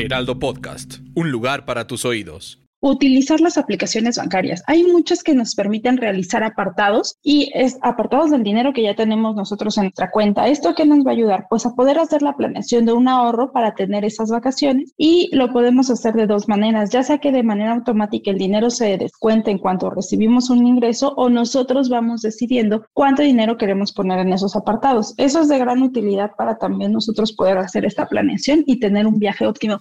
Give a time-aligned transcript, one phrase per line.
[0.00, 2.58] Heraldo Podcast, un lugar para tus oídos.
[2.80, 4.62] Utilizar las aplicaciones bancarias.
[4.66, 9.36] Hay muchas que nos permiten realizar apartados y es apartados del dinero que ya tenemos
[9.36, 10.48] nosotros en nuestra cuenta.
[10.48, 11.46] ¿Esto qué nos va a ayudar?
[11.48, 15.52] Pues a poder hacer la planeación de un ahorro para tener esas vacaciones y lo
[15.52, 19.50] podemos hacer de dos maneras, ya sea que de manera automática el dinero se descuente
[19.50, 24.56] en cuanto recibimos un ingreso o nosotros vamos decidiendo cuánto dinero queremos poner en esos
[24.56, 25.14] apartados.
[25.18, 29.18] Eso es de gran utilidad para también nosotros poder hacer esta planeación y tener un
[29.18, 29.78] viaje óptimo.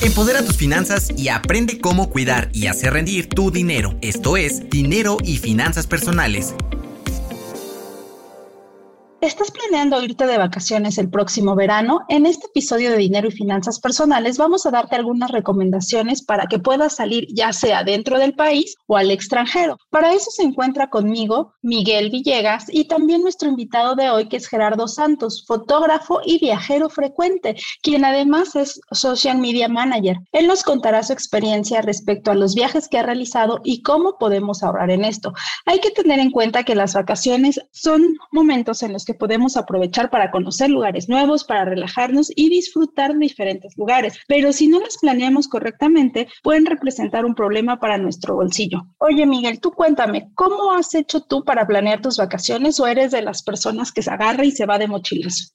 [0.00, 3.98] Empodera tus finanzas y aprende cómo cuidar y hacer rendir tu dinero.
[4.00, 6.54] Esto es Dinero y Finanzas Personales
[9.20, 12.02] ¿Estás planeando irte de vacaciones el próximo verano?
[12.08, 16.60] En este episodio de Dinero y Finanzas Personales vamos a darte algunas recomendaciones para que
[16.60, 19.76] puedas salir ya sea dentro del país o al extranjero.
[19.90, 24.46] Para eso se encuentra conmigo Miguel Villegas y también nuestro invitado de hoy que es
[24.46, 30.18] Gerardo Santos, fotógrafo y viajero frecuente, quien además es Social Media Manager.
[30.30, 34.62] Él nos contará su experiencia respecto a los viajes que ha realizado y cómo podemos
[34.62, 35.32] ahorrar en esto.
[35.66, 40.10] Hay que tener en cuenta que las vacaciones son momentos en los que podemos aprovechar
[40.10, 44.18] para conocer lugares nuevos, para relajarnos y disfrutar de diferentes lugares.
[44.28, 48.82] Pero si no las planeamos correctamente, pueden representar un problema para nuestro bolsillo.
[48.98, 53.22] Oye, Miguel, tú cuéntame, ¿cómo has hecho tú para planear tus vacaciones o eres de
[53.22, 55.54] las personas que se agarra y se va de mochilazo?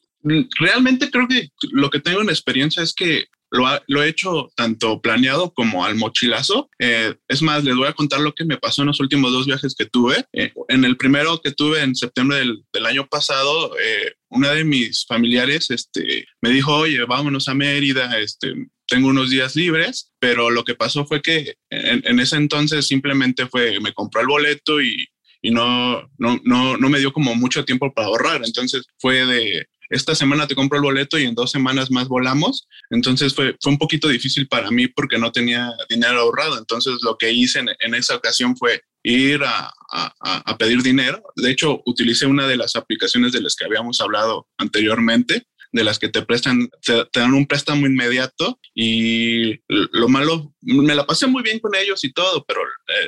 [0.60, 5.54] Realmente creo que lo que tengo en experiencia es que lo, he hecho tanto planeado
[5.54, 6.70] como al mochilazo.
[6.80, 9.46] Eh, es más, les voy a contar lo que me pasó en los últimos dos
[9.46, 10.26] viajes que tuve.
[10.34, 15.06] Eh, en el primero que tuve en septiembre del, año pasado, eh, una de mis
[15.06, 18.54] familiares este, me dijo, oye, vámonos a Mérida, este,
[18.88, 23.46] tengo unos días libres, pero lo que pasó fue que en, en ese entonces simplemente
[23.48, 25.08] fue, me compró el boleto y,
[25.44, 28.42] y no, no, no, no me dio como mucho tiempo para ahorrar.
[28.46, 32.68] Entonces fue de, esta semana te compro el boleto y en dos semanas más volamos.
[32.90, 36.58] Entonces fue, fue un poquito difícil para mí porque no tenía dinero ahorrado.
[36.58, 41.22] Entonces lo que hice en, esa ocasión fue ir a, a, pedir dinero.
[41.36, 45.98] De hecho, utilicé una de las aplicaciones de las que habíamos hablado anteriormente de las
[46.00, 51.42] que te prestan, te, dan un préstamo inmediato y lo malo, me la pasé muy
[51.42, 52.62] bien con ellos y todo, pero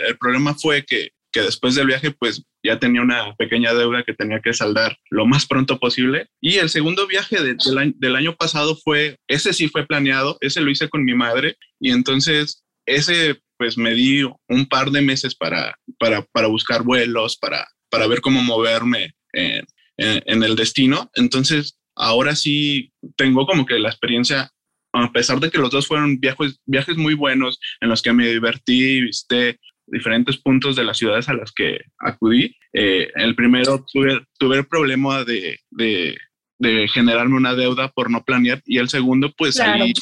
[0.07, 4.13] el problema fue que que después del viaje pues ya tenía una pequeña deuda que
[4.13, 6.29] tenía que saldar lo más pronto posible.
[6.40, 10.88] Y el segundo viaje del, año, pasado fue, ese sí fue planeado, ese lo hice
[10.88, 16.47] con mi madre y entonces ese pues me di un par de meses para, para,
[16.47, 19.66] buscar vuelos, para, para ver cómo moverme en,
[19.97, 21.12] en, el destino.
[21.16, 24.50] Entonces ahora sí tengo como que la experiencia
[24.94, 28.28] a pesar de que los dos fueron viajes, viajes muy buenos en los que me
[28.28, 32.56] divertí, visité diferentes puntos de las ciudades a las que acudí.
[32.73, 36.18] Eh, el primero tuve, tuve el problema de, de,
[36.59, 39.94] de, generarme una deuda por no planear y el segundo pues salí,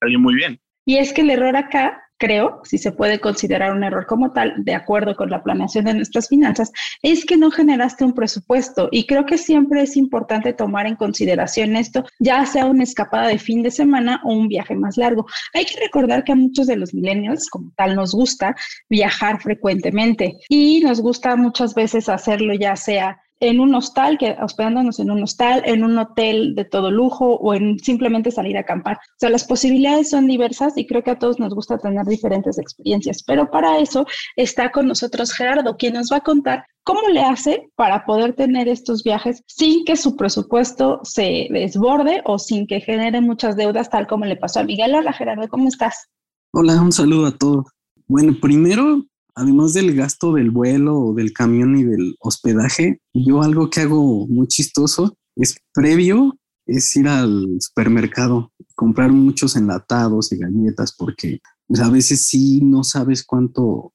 [0.00, 0.60] salí muy bien.
[0.84, 4.54] Y es que el error acá creo, si se puede considerar un error como tal,
[4.58, 6.70] de acuerdo con la planeación de nuestras finanzas,
[7.02, 8.88] es que no generaste un presupuesto.
[8.92, 13.40] Y creo que siempre es importante tomar en consideración esto, ya sea una escapada de
[13.40, 15.26] fin de semana o un viaje más largo.
[15.52, 18.54] Hay que recordar que a muchos de los millennials, como tal, nos gusta
[18.88, 25.00] viajar frecuentemente y nos gusta muchas veces hacerlo ya sea en un hostal, que hospedándonos
[25.00, 28.96] en un hostal, en un hotel de todo lujo o en simplemente salir a acampar.
[28.96, 32.56] O sea, las posibilidades son diversas y creo que a todos nos gusta tener diferentes
[32.56, 37.20] experiencias, pero para eso está con nosotros Gerardo, quien nos va a contar cómo le
[37.20, 42.80] hace para poder tener estos viajes sin que su presupuesto se desborde o sin que
[42.80, 44.94] genere muchas deudas, tal como le pasó a Miguel.
[44.94, 46.08] Hola Gerardo, ¿cómo estás?
[46.52, 47.66] Hola, un saludo a todos.
[48.06, 49.02] Bueno, primero
[49.34, 54.46] además del gasto del vuelo del camión y del hospedaje, yo algo que hago muy
[54.48, 56.36] chistoso es previo
[56.66, 62.84] es ir al supermercado, comprar muchos enlatados y galletas porque pues, a veces sí no
[62.84, 63.92] sabes cuánto, o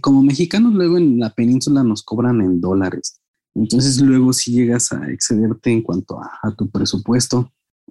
[0.00, 3.20] como mexicanos luego en la península nos cobran en dólares.
[3.54, 7.50] Entonces luego si llegas a excederte en cuanto a, tu presupuesto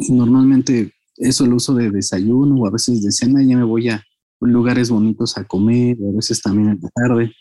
[0.09, 4.03] normalmente eso lo uso de desayuno o a veces de cena, ya me voy a
[4.39, 7.33] lugares bonitos a comer, a veces también en la tarde.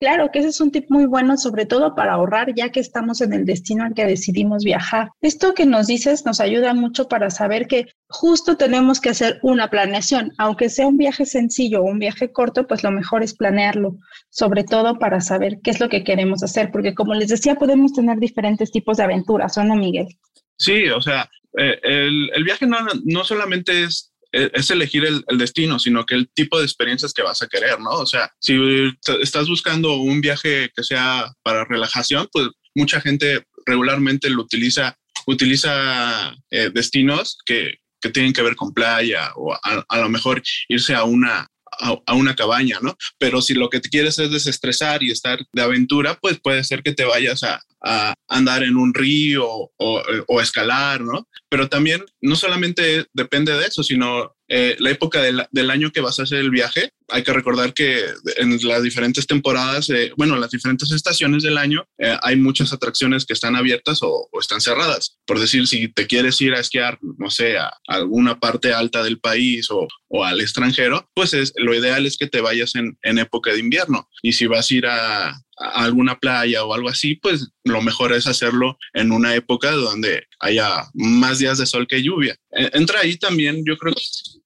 [0.00, 3.20] Claro que ese es un tip muy bueno, sobre todo para ahorrar, ya que estamos
[3.20, 5.10] en el destino al que decidimos viajar.
[5.22, 9.70] Esto que nos dices nos ayuda mucho para saber que justo tenemos que hacer una
[9.70, 13.96] planeación, aunque sea un viaje sencillo o un viaje corto, pues lo mejor es planearlo,
[14.28, 17.92] sobre todo para saber qué es lo que queremos hacer, porque como les decía, podemos
[17.92, 20.08] tener diferentes tipos de aventuras, ¿o no, Miguel?
[20.58, 25.78] Sí, o sea, eh, el, el, viaje no, no solamente es es elegir el, destino,
[25.78, 27.90] sino que el tipo de experiencias que vas a querer, ¿no?
[27.90, 28.56] O sea, si
[29.20, 36.34] estás buscando un viaje que sea para relajación, pues mucha gente regularmente lo utiliza, utiliza
[36.50, 41.04] eh, destinos que, que, tienen que ver con playa o a lo mejor irse a
[41.04, 41.48] una,
[41.80, 42.96] a, una cabaña, ¿no?
[43.18, 46.82] Pero si lo que te quieres es desestresar y estar de aventura, pues puede ser
[46.82, 51.28] que te vayas a, a andar en un río o, o, escalar, ¿no?
[51.48, 56.00] Pero también no solamente depende de eso, sino eh, la época del, del, año que
[56.00, 56.90] vas a hacer el viaje.
[57.08, 58.00] Hay que recordar que
[58.36, 63.26] en las diferentes temporadas, eh, bueno, las diferentes estaciones del año, eh, hay muchas atracciones
[63.26, 65.18] que están abiertas o, están cerradas.
[65.26, 69.20] Por decir, si te quieres ir a esquiar, no sé, a alguna parte alta del
[69.20, 69.88] país o,
[70.24, 74.08] al extranjero, pues es, lo ideal es que te vayas en, época de invierno.
[74.22, 78.26] Y si vas a ir a, alguna playa o algo así, pues lo mejor es
[78.26, 82.36] hacerlo en una época donde haya más días de sol que lluvia.
[82.50, 83.94] E, entra ahí también, yo creo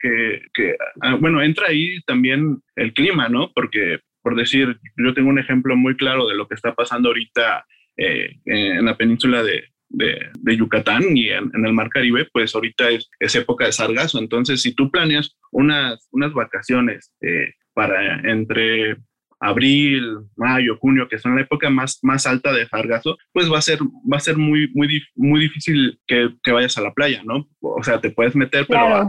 [0.00, 3.53] que, que ah, bueno, entra ahí también el clima, ¿no?
[3.55, 7.67] Porque, por decir, yo tengo un ejemplo muy claro de lo que está pasando ahorita
[7.97, 12.55] eh, en la península de, de, de, Yucatán y en, en, el Mar Caribe, pues
[12.55, 14.19] ahorita es, es, época de sargazo.
[14.19, 18.97] Entonces, si tú planeas unas, unas vacaciones eh, para entre
[19.41, 23.62] abril, mayo, junio, que son la época más, más alta de sargazo, pues va a
[23.62, 27.49] ser, va a ser muy, muy, muy difícil que, que vayas a la playa, ¿no?
[27.61, 29.03] O sea, te puedes meter, pero claro.
[29.03, 29.09] a,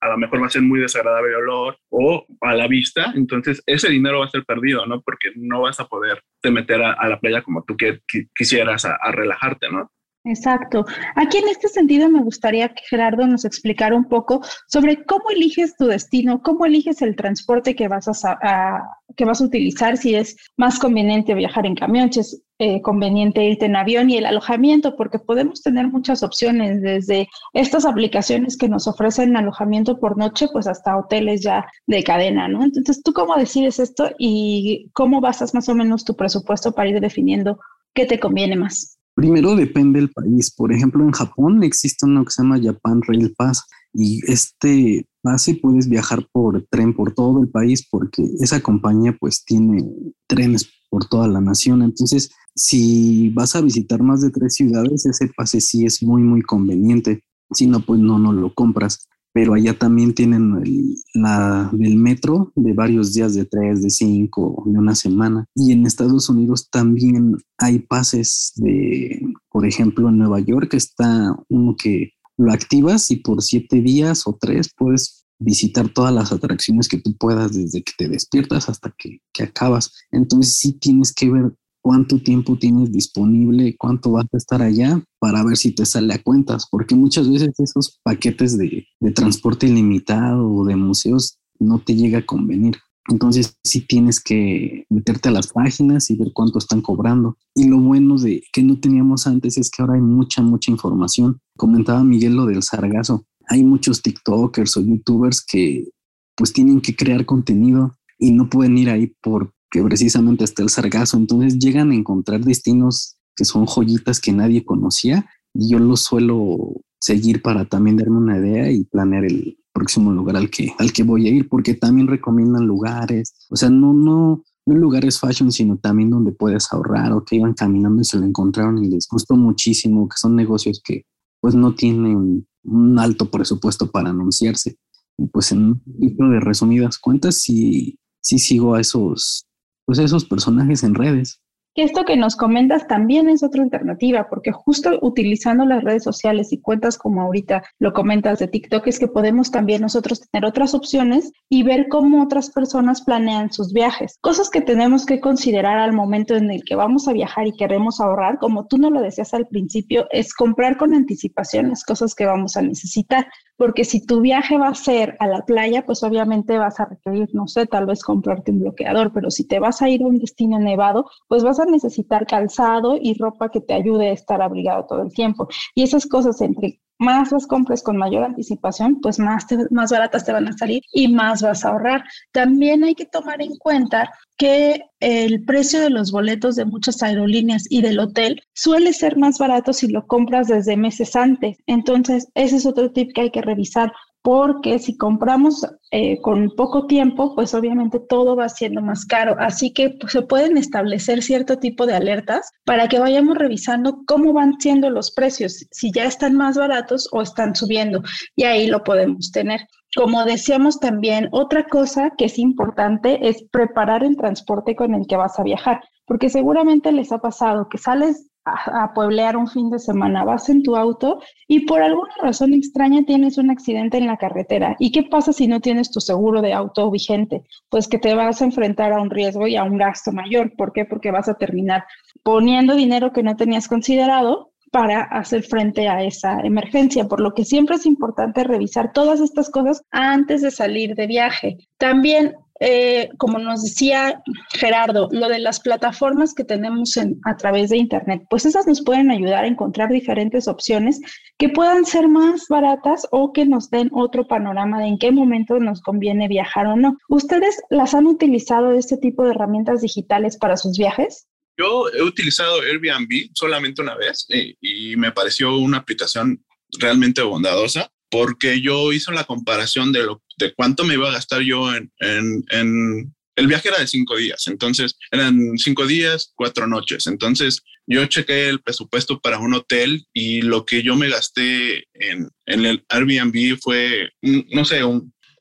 [0.00, 3.62] a, lo mejor va a ser muy desagradable el olor o a la vista, entonces
[3.66, 5.00] ese dinero va a ser perdido, ¿no?
[5.02, 8.84] Porque no vas a poder te meter a, la playa como tú que, que quisieras
[8.84, 9.90] a, a relajarte, ¿no?
[10.28, 10.84] Exacto.
[11.14, 15.74] Aquí en este sentido me gustaría que Gerardo nos explicara un poco sobre cómo eliges
[15.74, 18.82] tu destino, cómo eliges el transporte que vas a,
[19.16, 23.42] que vas a utilizar, si es más conveniente viajar en camión, si es eh, conveniente
[23.42, 28.68] irte en avión y el alojamiento, porque podemos tener muchas opciones, desde estas aplicaciones que
[28.68, 32.62] nos ofrecen alojamiento por noche, pues hasta hoteles ya de cadena, ¿no?
[32.62, 37.00] Entonces, ¿tú cómo decides esto y cómo basas más o menos tu presupuesto para ir
[37.00, 37.58] definiendo
[37.94, 38.97] qué te conviene más?
[39.18, 40.54] Primero depende del país.
[40.54, 45.56] Por ejemplo, en Japón existe uno que se llama Japan Rail Pass y este pase
[45.56, 49.84] puedes viajar por tren por todo el país porque esa compañía pues tiene
[50.28, 51.82] trenes por toda la nación.
[51.82, 56.42] Entonces, si vas a visitar más de tres ciudades, ese pase sí es muy, muy
[56.42, 57.24] conveniente.
[57.50, 62.52] Si no, pues no, no lo compras pero allá también tienen el, la del metro
[62.54, 65.44] de varios días, de tres, de cinco, de una semana.
[65.54, 69.20] Y en Estados Unidos también hay pases de,
[69.50, 74.36] por ejemplo, en Nueva York está uno que lo activas y por siete días o
[74.40, 79.20] tres puedes visitar todas las atracciones que tú puedas desde que te despiertas hasta que,
[79.32, 79.92] que acabas.
[80.10, 85.44] Entonces sí tienes que ver cuánto tiempo tienes disponible, cuánto vas a estar allá para
[85.44, 90.64] ver si te sale a cuentas, porque muchas veces esos paquetes de, transporte ilimitado o
[90.64, 92.76] de museos no te llega a convenir.
[93.10, 97.38] Entonces sí tienes que meterte a las páginas y ver cuánto están cobrando.
[97.54, 101.40] Y lo bueno de que no teníamos antes es que ahora hay mucha, mucha información.
[101.56, 103.24] Comentaba Miguel lo del sargazo.
[103.46, 105.88] Hay muchos TikTokers o YouTubers que
[106.36, 110.70] pues tienen que crear contenido y no pueden ir ahí por que precisamente está el
[110.70, 111.16] sargazo.
[111.16, 116.82] Entonces llegan a encontrar destinos que son joyitas que nadie conocía y yo los suelo
[117.00, 121.04] seguir para también darme una idea y planear el próximo lugar al que, al que
[121.04, 125.78] voy a ir, porque también recomiendan lugares, o sea, no, no, no lugares fashion, sino
[125.78, 129.36] también donde puedes ahorrar o que iban caminando y se lo encontraron y les gustó
[129.36, 131.04] muchísimo, que son negocios que
[131.40, 134.76] pues no tienen un alto presupuesto para anunciarse.
[135.16, 139.47] Y pues en un libro de resumidas cuentas, sí, sí sigo a esos
[139.88, 141.40] pues esos personajes en redes.
[141.78, 146.60] Esto que nos comentas también es otra alternativa, porque justo utilizando las redes sociales y
[146.60, 151.30] cuentas como ahorita lo comentas de TikTok, es que podemos también nosotros tener otras opciones
[151.48, 154.18] y ver cómo otras personas planean sus viajes.
[154.20, 158.00] Cosas que tenemos que considerar al momento en el que vamos a viajar y queremos
[158.00, 162.26] ahorrar, como tú no lo decías al principio, es comprar con anticipación las cosas que
[162.26, 166.56] vamos a necesitar porque si tu viaje va a ser a la playa, pues obviamente
[166.58, 169.88] vas a requerir, no sé, tal vez comprarte un bloqueador, pero si te vas a
[169.88, 174.08] ir a un destino nevado, pues vas a necesitar calzado y ropa que te ayude
[174.08, 175.48] a estar abrigado todo el tiempo.
[175.74, 180.32] Y esas cosas entre más las compres con mayor anticipación, pues más, más baratas te
[180.32, 182.04] van a salir y más vas a ahorrar.
[182.32, 187.64] También hay que tomar en cuenta que el precio de los boletos de muchas aerolíneas
[187.70, 191.58] y del hotel suele ser más barato si lo compras desde meses antes.
[191.66, 193.92] Entonces, ese es otro tip que hay que revisar
[194.28, 199.34] porque si compramos eh, con poco tiempo, pues obviamente todo va siendo más caro.
[199.38, 204.34] Así que pues, se pueden establecer cierto tipo de alertas para que vayamos revisando cómo
[204.34, 208.02] van siendo los precios, si ya están más baratos o están subiendo.
[208.36, 209.62] Y ahí lo podemos tener.
[209.96, 215.16] Como decíamos también, otra cosa que es importante es preparar el transporte con el que
[215.16, 219.78] vas a viajar, porque seguramente les ha pasado que sales a, pueblear un fin de
[219.78, 224.16] semana, vas en tu auto y por alguna razón extraña tienes un accidente en la
[224.16, 224.76] carretera.
[224.78, 227.42] ¿Y qué pasa si no tienes tu seguro de auto vigente?
[227.68, 230.54] Pues que te vas a enfrentar a un riesgo y a un gasto mayor.
[230.56, 230.84] ¿Por qué?
[230.84, 231.84] Porque vas a terminar
[232.22, 237.44] poniendo dinero que no tenías considerado para hacer frente a esa emergencia, por lo que
[237.44, 241.56] siempre es importante revisar todas estas cosas antes de salir de viaje.
[241.78, 247.76] También eh, como nos decía Gerardo, lo de las plataformas que tenemos a través de
[247.76, 251.00] Internet, pues esas nos pueden ayudar a encontrar diferentes opciones
[251.38, 255.58] que puedan ser más baratas o que nos den otro panorama de en qué momento
[255.60, 256.96] nos conviene viajar o no.
[257.08, 261.26] ¿Ustedes las han utilizado este tipo de herramientas digitales para sus viajes?
[261.56, 266.44] Yo he utilizado Airbnb solamente una vez y, y me pareció una aplicación
[266.78, 271.42] realmente bondadosa porque yo hice la comparación de, lo, de cuánto me iba a gastar
[271.42, 277.06] yo en, en, el viaje era de cinco días, entonces eran cinco días, cuatro noches.
[277.06, 282.28] Entonces yo chequé el presupuesto para un hotel y lo que yo me gasté en,
[282.46, 284.80] en el Airbnb fue, no sé,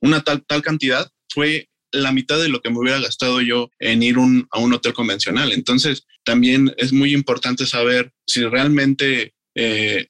[0.02, 4.04] una tal, tal cantidad, fue la mitad de lo que me hubiera gastado yo en
[4.04, 4.18] ir
[4.52, 5.52] a un hotel convencional.
[5.52, 10.08] Entonces también es muy importante saber si realmente eh,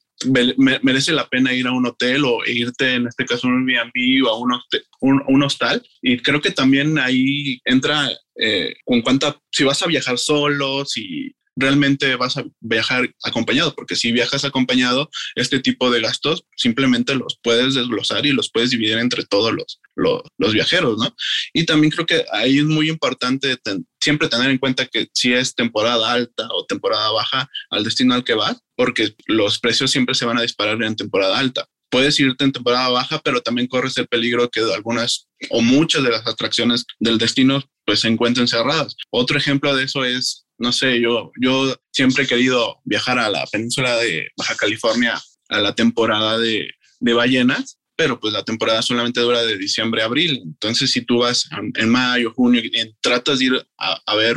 [0.82, 4.26] merece la pena ir a un hotel o irte, en este caso, a un Airbnb
[4.26, 5.82] o a un, un, hostal.
[6.02, 11.32] Y creo que también ahí entra eh, con cuánta, si vas a viajar solo, si
[11.58, 17.38] realmente vas a viajar acompañado, porque si viajas acompañado, este tipo de gastos simplemente los
[17.42, 21.14] puedes desglosar y los puedes dividir entre todos los, los, viajeros, ¿no?
[21.52, 23.56] Y también creo que ahí es muy importante
[24.00, 28.24] siempre tener en cuenta que si es temporada alta o temporada baja al destino al
[28.24, 32.44] que vas, porque los precios siempre se van a disparar en temporada alta puedes irte
[32.44, 36.84] en temporada baja, pero también corres el peligro que algunas o muchas de las atracciones
[36.98, 38.96] del destino pues se encuentren cerradas.
[39.10, 43.46] Otro ejemplo de eso es no sé, yo, yo siempre he querido viajar a la
[43.46, 46.68] península de Baja California a la temporada de,
[47.00, 50.40] de ballenas, pero pues la temporada solamente dura de diciembre a abril.
[50.44, 52.62] Entonces, si tú vas en mayo, junio
[53.00, 54.36] tratas de ir a, a ver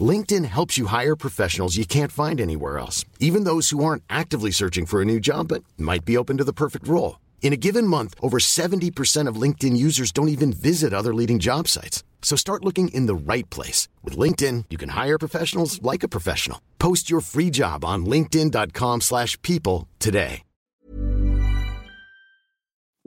[0.00, 4.50] LinkedIn helps you hire professionals you can't find anywhere else, even those who aren't actively
[4.50, 7.20] searching for a new job but might be open to the perfect role.
[7.42, 11.68] In a given month, over 70% of LinkedIn users don't even visit other leading job
[11.68, 12.02] sites.
[12.20, 13.88] So start looking in the right place.
[14.02, 16.60] With LinkedIn, you can hire professionals like a professional.
[16.78, 20.42] Post your free job on linkedin.com slash people today.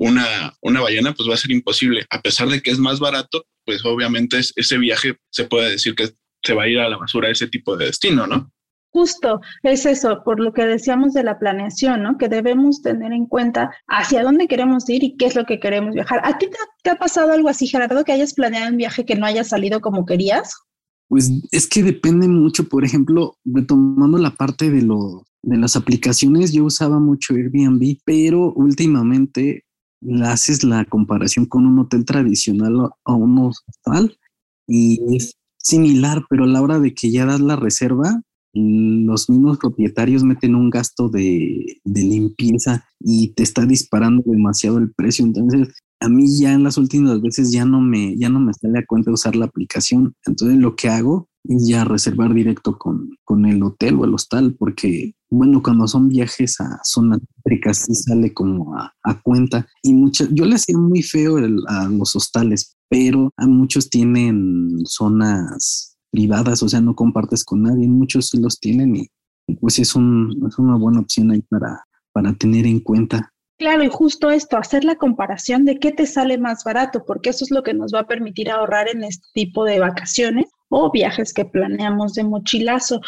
[0.02, 2.06] Una, una ballena pues va a ser imposible.
[2.10, 6.14] A pesar de que es más barato, pues obviamente ese viaje se puede decir que
[6.44, 8.52] se va a ir a la basura ese tipo de destino, ¿no?
[8.92, 12.18] Justo, es eso, por lo que decíamos de la planeación, ¿no?
[12.18, 15.94] Que debemos tener en cuenta hacia dónde queremos ir y qué es lo que queremos
[15.94, 16.22] viajar.
[16.24, 16.48] ¿A ti
[16.84, 19.80] te, ha pasado algo así, Gerardo, que hayas planeado un viaje que no haya salido
[19.80, 20.56] como querías?
[21.08, 26.52] Pues es que depende mucho, por ejemplo, retomando la parte de, lo, de las aplicaciones,
[26.52, 29.66] yo usaba mucho Airbnb, pero últimamente
[30.24, 34.18] haces la comparación con un hotel tradicional o un hostal
[34.68, 38.22] y es similar, pero a la hora de que ya das la reserva,
[38.54, 45.26] los mismos propietarios meten un gasto de, limpieza y te está disparando demasiado el precio.
[45.26, 48.80] Entonces, a mí ya en las últimas veces ya no me, ya no me sale
[48.80, 50.16] a cuenta usar la aplicación.
[50.26, 55.14] Entonces, lo que hago ya reservar directo con, con el hotel o el hostal, porque,
[55.30, 58.94] bueno, cuando son viajes a zonas céntricas sí sale como a,
[59.24, 59.68] cuenta.
[59.84, 65.98] Y muchas, yo le hacía muy feo a los hostales, pero a muchos tienen zonas
[66.12, 69.10] privadas, o sea, no compartes con nadie, muchos sí los tienen y,
[69.60, 73.32] pues es, un, es una buena opción ahí para, para tener en cuenta.
[73.60, 77.44] Claro, y justo esto, hacer la comparación de qué te sale más barato, porque eso
[77.44, 81.34] es lo que nos va a permitir ahorrar en este tipo de vacaciones o viajes
[81.34, 83.02] que planeamos de mochilazo.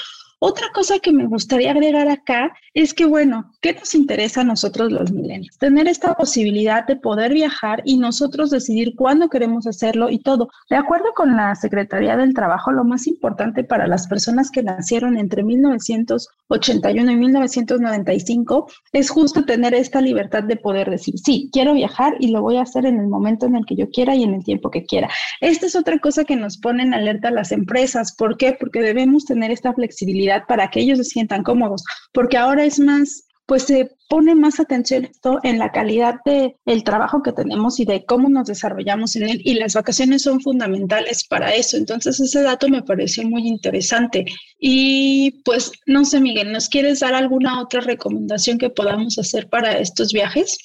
[0.44, 4.92] Otra cosa que me gustaría agregar acá es que, bueno, ¿qué nos interesa a nosotros
[4.92, 5.56] los millennials?
[5.60, 10.50] Tener esta posibilidad de poder viajar y nosotros decidir cuándo queremos hacerlo y todo.
[10.68, 15.16] De acuerdo con la Secretaría del Trabajo, lo más importante para las personas que nacieron
[15.16, 22.16] entre 1981 y 1995 es justo tener esta libertad de poder decir, sí, quiero viajar
[22.20, 24.34] y lo voy a hacer en el momento en el que yo quiera y en
[24.34, 25.08] el tiempo que quiera.
[25.40, 28.16] Esta es otra cosa que nos pone en alerta las empresas.
[28.16, 28.58] ¿Por qué?
[28.60, 31.84] Porque debemos tener esta flexibilidad para que ellos se sientan cómodos,
[32.14, 35.10] porque ahora es más, pues se pone más atención
[35.44, 39.42] en la calidad del el trabajo que tenemos y de cómo nos desarrollamos en él.
[39.46, 41.78] Y las vacaciones son fundamentales para eso.
[41.78, 44.26] Entonces ese dato me pareció muy interesante.
[44.60, 49.80] Y pues no sé, Miguel, ¿nos quieres dar alguna otra recomendación que podamos hacer para
[49.80, 50.58] estos viajes?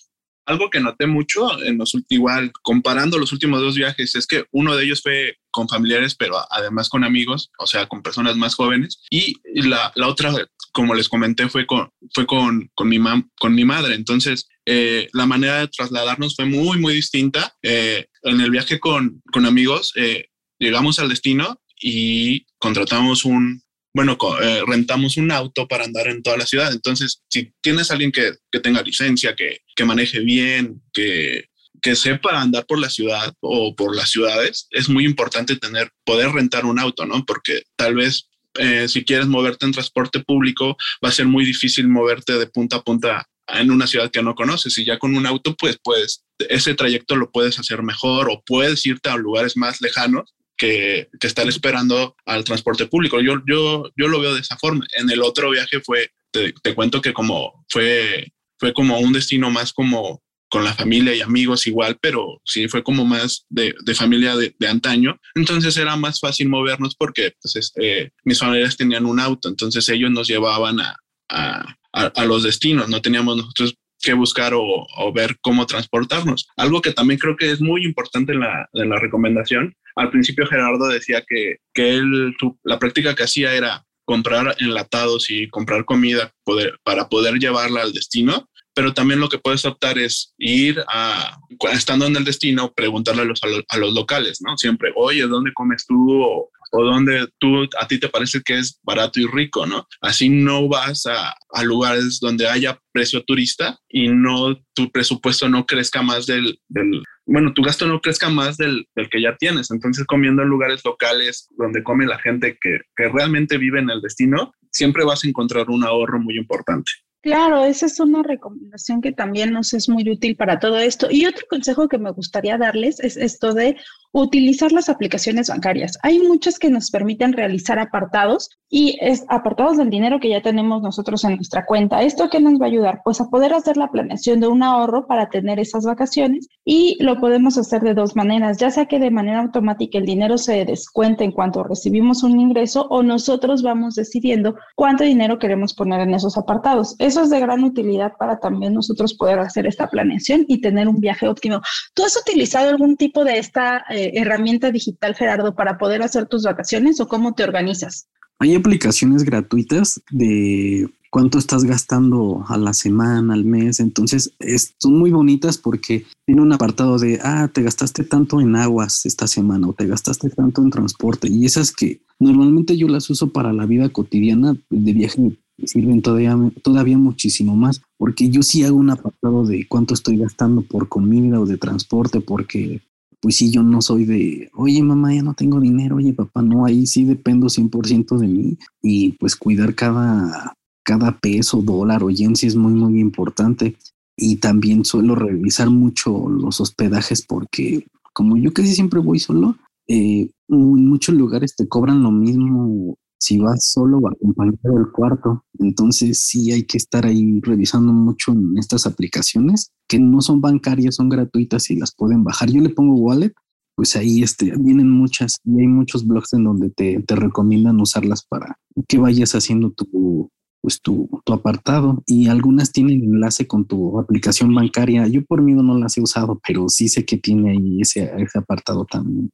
[0.47, 4.77] Algo que noté mucho, en los, igual comparando los últimos dos viajes, es que uno
[4.77, 9.01] de ellos fue con familiares, pero además con amigos, o sea, con personas más jóvenes.
[9.09, 10.35] Y la, otra,
[10.71, 13.95] como les comenté, fue con, fue con, con, mi, mam, con mi madre.
[13.95, 17.57] Entonces, eh, la manera de trasladarnos fue muy, muy distinta.
[17.63, 20.27] Eh, en el viaje con, con amigos, eh,
[20.59, 23.63] llegamos al destino y contratamos un,
[23.95, 26.71] bueno, eh, rentamos un auto para andar en toda la ciudad.
[26.71, 31.47] Entonces, si tienes alguien que, que tenga licencia, que, que maneje bien, que,
[31.83, 36.31] que sepa andar por la ciudad o por las ciudades, es muy importante tener, poder
[36.31, 37.25] rentar un auto, ¿no?
[37.25, 38.29] Porque tal vez
[38.59, 42.77] eh, si quieres moverte en transporte público, va a ser muy difícil moverte de punta
[42.77, 46.25] a punta en una ciudad que no conoces y ya con un auto, pues, pues
[46.39, 51.27] ese trayecto lo puedes hacer mejor o puedes irte a lugares más lejanos que, que
[51.27, 53.21] estar esperando al transporte público.
[53.21, 54.87] Yo, yo, yo lo veo de esa forma.
[54.99, 59.51] En el otro viaje fue, te, te cuento que como fue, fue como un destino
[59.51, 60.23] más como
[60.57, 64.55] con la familia y amigos igual, pero sí fue como más de, de familia de,
[64.59, 65.19] de, antaño.
[65.35, 70.11] Entonces era más fácil movernos porque pues, este, mis familiares tenían un auto, entonces ellos
[70.11, 70.97] nos llevaban a,
[71.29, 74.63] a, a, los destinos, no teníamos nosotros que buscar o,
[74.97, 76.49] o, ver cómo transportarnos.
[76.57, 80.47] Algo que también creo que es muy importante en la, en la recomendación al principio
[80.47, 86.33] Gerardo decía que, que él, la práctica que hacía era comprar enlatados y comprar comida
[86.45, 91.39] poder, para poder llevarla al destino, pero también lo que puedes optar es ir a,
[91.73, 94.55] estando en el destino, preguntarle a los, a los, locales, ¿no?
[94.59, 96.23] Siempre, oye, ¿dónde comes tú?
[96.23, 99.87] O, o dónde tú, a ti te parece que es barato y rico, ¿no?
[100.03, 101.35] Así no vas a,
[101.65, 107.55] lugares donde haya precio turista y no, tu presupuesto no crezca más del, del bueno,
[107.55, 109.71] tu gasto no crezca más del, del, que ya tienes.
[109.71, 114.03] Entonces, comiendo en lugares locales donde come la gente que, que realmente vive en el
[114.03, 116.93] destino, siempre vas a encontrar un ahorro muy importante.
[117.27, 121.09] Claro, esa es una recomendación que también nos es muy útil para todo esto.
[121.11, 123.77] Y otro consejo que me gustaría darles es esto de
[124.21, 125.99] utilizar las aplicaciones bancarias.
[126.03, 130.83] Hay muchas que nos permiten realizar apartados y es apartados del dinero que ya tenemos
[130.83, 132.03] nosotros en nuestra cuenta.
[132.03, 133.03] ¿Esto qué nos va a ayudar?
[133.05, 137.21] Pues a poder hacer la planeación de un ahorro para tener esas vacaciones y lo
[137.21, 141.23] podemos hacer de dos maneras, ya sea que de manera automática el dinero se descuente
[141.23, 146.39] en cuanto recibimos un ingreso o nosotros vamos decidiendo cuánto dinero queremos poner en esos
[146.39, 146.97] apartados.
[146.99, 151.01] Eso es de gran utilidad para también nosotros poder hacer esta planeación y tener un
[151.01, 151.61] viaje óptimo.
[151.93, 156.45] ¿Tú has utilizado algún tipo de esta eh, herramienta digital, Gerardo, para poder hacer tus
[156.45, 158.09] vacaciones o cómo te organizas?
[158.39, 163.81] Hay aplicaciones gratuitas de cuánto estás gastando a la semana, al mes.
[163.81, 168.55] Entonces, es, son muy bonitas porque tiene un apartado de, ah, te gastaste tanto en
[168.57, 171.29] aguas esta semana o te gastaste tanto en transporte.
[171.31, 176.37] Y esas que normalmente yo las uso para la vida cotidiana de viaje sirven todavía,
[176.63, 181.41] todavía muchísimo más, porque yo sí hago un apartado de cuánto estoy gastando por comida
[181.41, 182.83] o de transporte, porque
[183.21, 186.65] pues sí, yo no soy de, oye mamá, ya no tengo dinero, oye papá, no,
[186.65, 192.37] ahí sí dependo 100% de mí y pues cuidar cada, cada peso, dólar o yen
[192.37, 193.77] sí es muy, muy importante.
[194.19, 199.57] Y también suelo revisar mucho los hospedajes porque como yo casi siempre voy solo,
[199.89, 205.45] eh, en muchos lugares te cobran lo mismo si vas solo o acompañado del cuarto.
[205.59, 210.97] Entonces sí hay que estar ahí revisando mucho en estas aplicaciones que no son bancarias,
[210.97, 212.51] son gratuitas y las pueden bajar.
[212.51, 213.33] Yo le pongo wallet,
[213.75, 218.25] pues ahí este, vienen muchas y hay muchos blogs en donde te, te recomiendan usarlas
[218.27, 220.31] para que vayas haciendo tu,
[220.63, 225.07] pues tu, tu, apartado y algunas tienen enlace con tu aplicación bancaria.
[225.07, 228.39] Yo por mí no las he usado, pero sí sé que tiene ahí ese, ese
[228.39, 229.31] apartado también.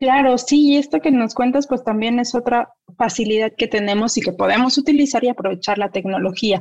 [0.00, 4.20] Claro, sí, y esto que nos cuentas, pues también es otra facilidad que tenemos y
[4.20, 6.60] que podemos utilizar y aprovechar la tecnología.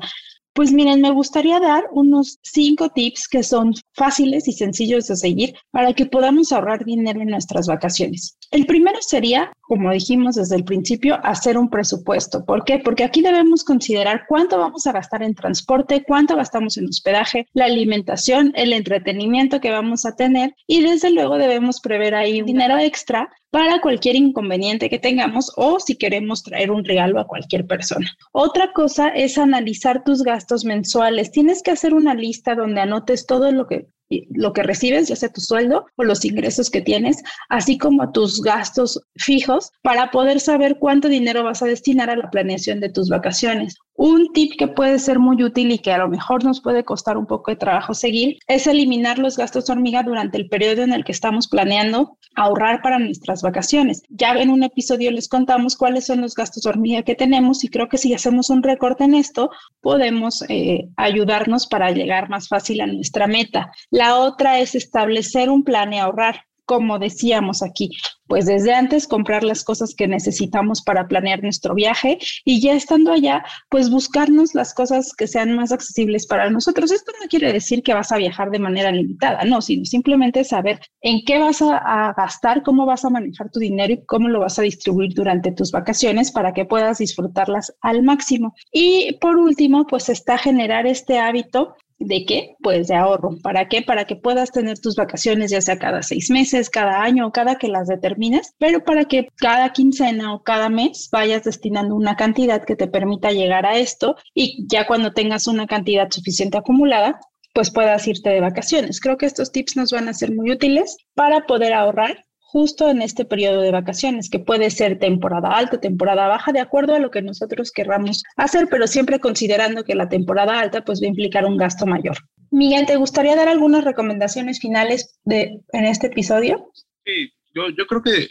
[0.58, 5.54] Pues miren, me gustaría dar unos cinco tips que son fáciles y sencillos de seguir
[5.70, 8.40] para que podamos ahorrar dinero en nuestras vacaciones.
[8.50, 12.44] El primero sería, como dijimos desde el principio, hacer un presupuesto.
[12.44, 12.80] ¿Por qué?
[12.80, 17.66] Porque aquí debemos considerar cuánto vamos a gastar en transporte, cuánto gastamos en hospedaje, la
[17.66, 22.80] alimentación, el entretenimiento que vamos a tener y desde luego debemos prever ahí un dinero
[22.80, 28.08] extra para cualquier inconveniente que tengamos o si queremos traer un regalo a cualquier persona.
[28.32, 31.32] Otra cosa es analizar tus gastos mensuales.
[31.32, 35.30] Tienes que hacer una lista donde anotes todo lo que lo que recibes, ya sea
[35.30, 40.78] tu sueldo o los ingresos que tienes, así como tus gastos fijos, para poder saber
[40.80, 43.78] cuánto dinero vas a destinar a la planeación de tus vacaciones.
[44.00, 47.18] Un tip que puede ser muy útil y que a lo mejor nos puede costar
[47.18, 51.04] un poco de trabajo seguir es eliminar los gastos hormiga durante el periodo en el
[51.04, 54.04] que estamos planeando ahorrar para nuestras vacaciones.
[54.10, 57.90] Ya en un episodio les contamos cuáles son los gastos hormiga que tenemos y creo
[57.90, 59.50] que si hacemos un recorte en esto,
[59.82, 63.72] podemos eh, ayudarnos para llegar más fácil a nuestra meta.
[63.98, 67.90] La otra es establecer un plan y ahorrar como decíamos aquí,
[68.28, 73.12] pues desde antes comprar las cosas que necesitamos para planear nuestro viaje y ya estando
[73.12, 76.92] allá, pues buscarnos las cosas que sean más accesibles para nosotros.
[76.92, 80.80] Esto no quiere decir que vas a viajar de manera limitada, no, sino simplemente saber
[81.02, 84.60] en qué vas a, gastar, cómo vas a manejar tu dinero y cómo lo vas
[84.60, 88.54] a distribuir durante tus vacaciones para que puedas disfrutarlas al máximo.
[88.72, 92.56] Y por último, pues está generar este hábito ¿De qué?
[92.62, 93.38] Pues de ahorro.
[93.42, 93.82] ¿Para qué?
[93.82, 97.56] Para que puedas tener tus vacaciones ya sea cada seis meses, cada año o cada
[97.56, 102.64] que las determines, pero para que cada quincena o cada mes vayas destinando una cantidad
[102.64, 107.20] que te permita llegar a esto y ya cuando tengas una cantidad suficiente acumulada,
[107.54, 109.02] pues puedas irte de vacaciones.
[109.02, 113.02] Creo que estos tips nos van a ser muy útiles para poder ahorrar justo en
[113.02, 117.12] este periodo de vacaciones, que puede ser temporada alta, temporada baja, de acuerdo a lo
[117.12, 121.46] que nosotros querramos hacer, pero siempre considerando que la temporada alta pues va a implicar
[121.46, 122.18] un gasto mayor.
[122.50, 126.72] Miguel, ¿te gustaría dar algunas recomendaciones finales de, en este episodio?
[127.06, 128.30] Sí, yo, yo creo que,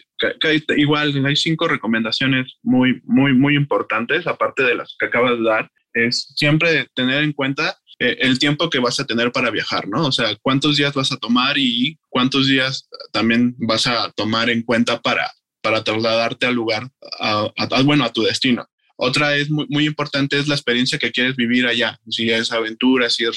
[0.78, 5.70] igual hay cinco recomendaciones muy, muy, muy importantes, aparte de las que acabas de dar,
[5.92, 10.06] es siempre tener en cuenta eh, el tiempo que vas a tener para viajar, ¿no?
[10.06, 14.62] O sea, cuántos días vas a tomar y cuántos días también vas a tomar en
[14.62, 15.32] cuenta para,
[15.62, 17.50] para trasladarte al lugar, a,
[17.84, 18.66] bueno, a tu destino.
[18.98, 23.10] Otra es muy, muy, importante es la experiencia que quieres vivir allá, si es aventura,
[23.10, 23.36] si es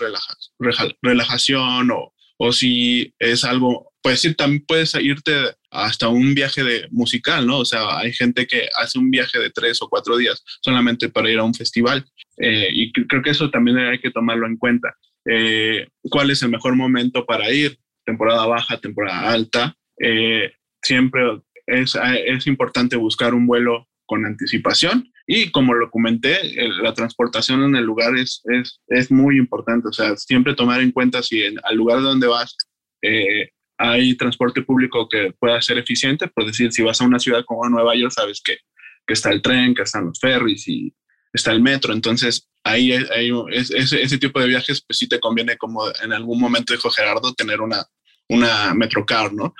[1.02, 5.34] relajación o, o si es algo, pues sí, también puedes irte
[5.72, 7.60] hasta un viaje de musical, ¿no?
[7.60, 11.30] O sea, hay gente que hace un viaje de tres o cuatro días solamente para
[11.30, 12.06] ir a un festival
[12.40, 14.96] eh, y creo que eso también hay que tomarlo en cuenta.
[15.26, 17.78] Eh, ¿Cuál es el mejor momento para ir?
[18.06, 19.76] Temporada baja, temporada alta.
[20.02, 21.22] Eh, siempre
[21.68, 26.40] es, es importante buscar un vuelo con anticipación y como lo comenté,
[26.82, 30.92] la transportación en el lugar es, es, es, muy importante, o sea, siempre tomar en
[30.92, 32.58] cuenta si en, al lugar donde vas
[33.04, 37.46] eh, hay transporte público que pueda ser eficiente, por decir, si vas a una ciudad
[37.46, 38.58] como Nueva York, sabes que,
[39.06, 40.92] que está el tren, que están los ferries y
[41.34, 45.58] está el metro, entonces ahí hay, ese, ese, tipo de viajes, pues sí te conviene,
[45.58, 47.86] como en algún momento dijo Gerardo, tener una,
[48.30, 49.54] una Metrocar, ¿no?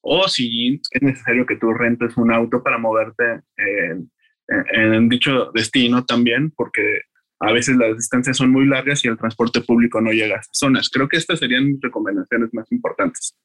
[0.00, 4.10] O si es necesario que tú rentes un auto para moverte en
[4.48, 7.02] en dicho destino también, porque
[7.40, 10.56] a veces las distancias son muy largas y el transporte público no llega a esas
[10.56, 10.88] zonas.
[10.88, 13.36] Creo que estas serían recomendaciones más importantes.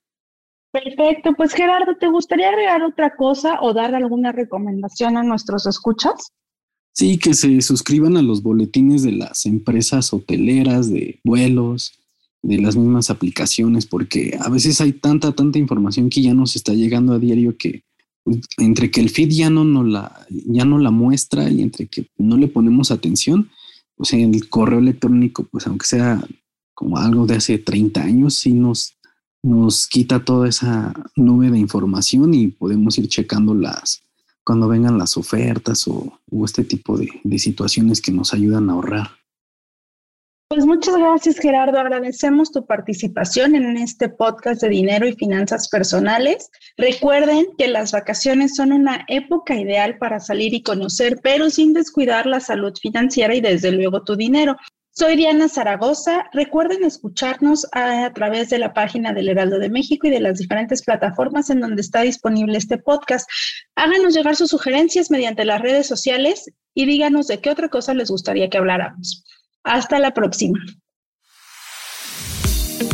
[0.71, 6.33] Perfecto, pues Gerardo, ¿te gustaría agregar otra cosa o dar alguna recomendación a nuestros escuchas?
[6.97, 11.93] Sí, que se suscriban a los boletines de las empresas hoteleras, de vuelos,
[12.41, 16.73] de las mismas aplicaciones, porque a veces hay tanta, tanta información que ya nos está
[16.73, 17.83] llegando a diario que
[18.57, 22.07] entre que el feed ya no, no la, ya no la muestra y entre que
[22.17, 23.51] no le ponemos atención,
[23.95, 26.19] pues el correo electrónico, pues aunque sea
[26.73, 28.95] como algo de hace 30 años, sí nos,
[29.43, 34.01] nos quita toda esa nube de información y podemos ir checando las
[34.47, 39.09] cuando vengan las ofertas o, este tipo de, situaciones que nos ayudan a ahorrar.
[40.49, 46.49] Pues muchas gracias Gerardo, agradecemos tu participación en este podcast de dinero y finanzas personales.
[46.77, 52.25] Recuerden que las vacaciones son una época ideal para salir y conocer, pero sin descuidar
[52.25, 54.55] la salud financiera y desde luego tu dinero.
[54.97, 56.25] Soy Diana Zaragoza.
[56.33, 60.81] Recuerden escucharnos a, través de la página del Heraldo de México y de las diferentes
[60.81, 63.29] plataformas en donde está disponible este podcast.
[63.75, 68.09] Háganos llegar sus sugerencias mediante las redes sociales y díganos de qué otra cosa les
[68.09, 69.23] gustaría que habláramos.
[69.63, 70.57] Hasta la próxima.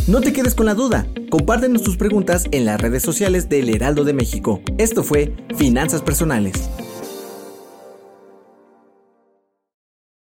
[0.06, 1.06] No te quedes con la duda.
[1.30, 4.60] Compártenos tus preguntas en las redes sociales del Heraldo de México.
[4.76, 6.68] Esto fue Finanzas Personales.